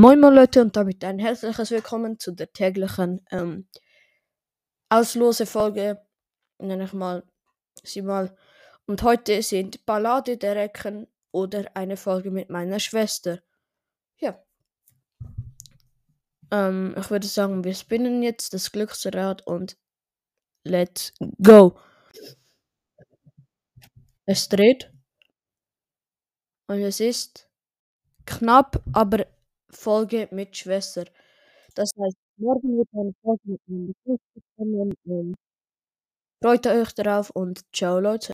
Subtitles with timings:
[0.00, 3.66] Moin Moin Leute und damit ein herzliches Willkommen zu der täglichen ähm,
[4.90, 6.00] Auslose-Folge,
[6.58, 7.24] nenne ich mal
[7.82, 8.32] sie mal.
[8.86, 13.40] Und heute sind Ballade der Recken oder eine Folge mit meiner Schwester.
[14.20, 14.40] Ja.
[16.52, 19.76] Ähm, ich würde sagen, wir spinnen jetzt das Glücksrad und
[20.62, 21.12] let's
[21.42, 21.76] go.
[24.26, 24.92] Es dreht.
[26.68, 27.50] Und es ist
[28.26, 29.26] knapp, aber
[29.70, 31.04] Folge mit Schwester.
[31.74, 35.34] Das heißt, morgen wird eine Folge mit meiner Schwester kommen.
[36.42, 38.26] Freut euch darauf und ciao Leute.